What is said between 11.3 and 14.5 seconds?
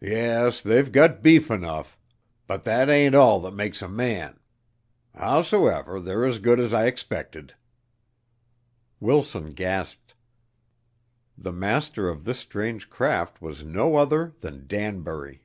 the master of this strange craft was no other